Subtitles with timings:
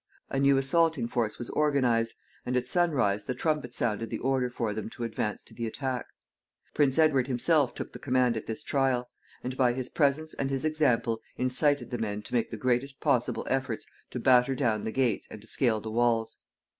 [0.31, 4.73] A new assaulting force was organized, and at sunrise the trumpet sounded the order for
[4.73, 6.07] them to advance to the attack.
[6.73, 9.11] Prince Edward himself took the command at this trial,
[9.43, 13.45] and by his presence and his example incited the men to make the greatest possible
[13.47, 16.39] efforts to batter down the gates and to scale the walls.